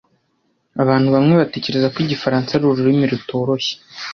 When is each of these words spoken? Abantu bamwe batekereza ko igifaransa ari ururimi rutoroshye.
Abantu 0.83 1.07
bamwe 1.15 1.33
batekereza 1.41 1.91
ko 1.93 1.97
igifaransa 2.05 2.49
ari 2.53 2.65
ururimi 2.67 3.05
rutoroshye. 3.13 3.73